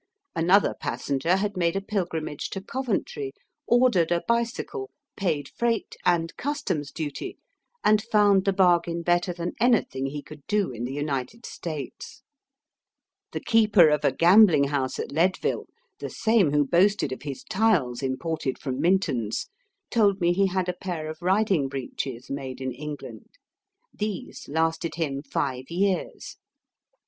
[0.35, 3.33] Another passenger had made a pilgrimage to Coventry,
[3.67, 7.37] ordered a bicycle, paid freight and Customs duty,
[7.83, 12.23] and found the bargain better than anything he could do in the United States,
[13.31, 14.73] The keeper of a gambling Digitized by VjOOQIC THE LABOUB QUESTION.
[14.73, 15.67] 147 house at Leadville,
[15.99, 19.49] the same who boasted of his tiles imported from Minton's,
[19.91, 23.29] told me he had a pair of riding breeches made in England.
[23.93, 26.37] These lasted him five years.